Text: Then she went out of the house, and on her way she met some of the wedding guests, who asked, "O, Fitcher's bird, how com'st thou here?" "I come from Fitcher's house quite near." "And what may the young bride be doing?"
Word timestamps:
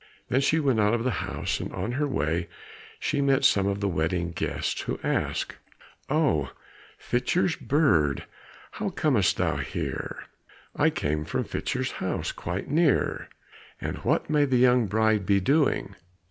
Then 0.29 0.41
she 0.41 0.59
went 0.59 0.79
out 0.79 0.95
of 0.95 1.03
the 1.03 1.11
house, 1.21 1.59
and 1.59 1.71
on 1.73 1.91
her 1.91 2.07
way 2.07 2.49
she 2.99 3.21
met 3.21 3.45
some 3.45 3.67
of 3.67 3.81
the 3.81 3.87
wedding 3.87 4.31
guests, 4.31 4.81
who 4.81 4.99
asked, 5.03 5.57
"O, 6.09 6.49
Fitcher's 6.97 7.55
bird, 7.55 8.25
how 8.71 8.89
com'st 8.89 9.37
thou 9.37 9.57
here?" 9.57 10.23
"I 10.75 10.89
come 10.89 11.23
from 11.23 11.43
Fitcher's 11.43 11.91
house 12.01 12.31
quite 12.31 12.67
near." 12.67 13.29
"And 13.79 13.97
what 13.99 14.27
may 14.27 14.45
the 14.45 14.57
young 14.57 14.87
bride 14.87 15.23
be 15.23 15.39
doing?" 15.39 15.95